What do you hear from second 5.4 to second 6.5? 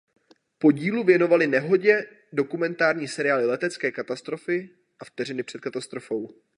před katastrofou".